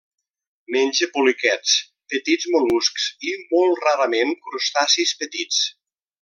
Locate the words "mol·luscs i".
2.55-3.35